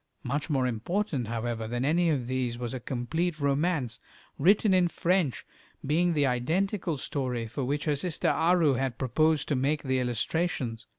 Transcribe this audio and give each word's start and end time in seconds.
Much 0.23 0.49
more 0.49 0.65
important, 0.65 1.27
however, 1.27 1.67
than 1.67 1.85
any 1.85 2.09
of 2.09 2.25
these 2.25 2.57
was 2.57 2.73
a 2.73 2.79
complete 2.79 3.39
romance, 3.39 3.99
written 4.39 4.73
in 4.73 4.87
French, 4.87 5.45
being 5.85 6.13
the 6.13 6.25
identical 6.25 6.97
story 6.97 7.45
for 7.45 7.63
which 7.63 7.85
her 7.85 7.95
sister 7.95 8.29
Aru 8.29 8.73
had 8.73 8.97
proposed 8.97 9.47
to 9.49 9.55
make 9.55 9.83
the 9.83 9.99
illustrations. 9.99 10.87